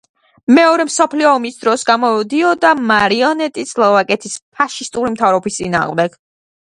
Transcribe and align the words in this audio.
მეორე 0.59 0.85
მსოფლიო 0.87 1.27
ომის 1.33 1.59
დროს 1.65 1.83
გამოდიოდა 1.89 2.71
მარიონეტი 2.93 3.67
სლოვაკეთის 3.73 4.41
ფაშისტური 4.61 5.15
მთავრობის 5.19 5.61
წინააღმდეგ. 5.63 6.19